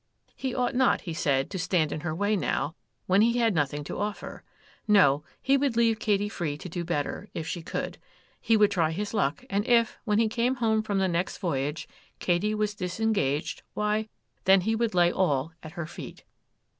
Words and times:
'He 0.35 0.55
ought 0.55 0.73
not,' 0.73 1.01
he 1.01 1.13
said, 1.13 1.51
'to 1.51 1.59
stand 1.59 1.91
in 1.91 1.99
her 1.99 2.15
way 2.15 2.35
now, 2.35 2.73
when 3.05 3.21
he 3.21 3.37
had 3.37 3.53
nothing 3.53 3.83
to 3.83 3.99
offer. 3.99 4.43
No, 4.87 5.23
he 5.43 5.57
would 5.57 5.77
leave 5.77 5.99
Katy 5.99 6.27
free 6.27 6.57
to 6.57 6.67
do 6.67 6.83
better, 6.83 7.29
if 7.35 7.45
she 7.45 7.61
could; 7.61 7.99
he 8.41 8.57
would 8.57 8.71
try 8.71 8.89
his 8.89 9.13
luck, 9.13 9.45
and 9.47 9.63
if, 9.67 9.99
when 10.03 10.17
he 10.17 10.27
came 10.27 10.55
home 10.55 10.81
from 10.81 10.97
the 10.97 11.07
next 11.07 11.37
voyage, 11.37 11.87
Katy 12.17 12.55
was 12.55 12.73
disengaged, 12.73 13.61
why, 13.75 14.09
then 14.45 14.61
he 14.61 14.73
would 14.73 14.95
lay 14.95 15.11
all 15.11 15.51
at 15.61 15.73
her 15.73 15.85
feet. 15.85 16.23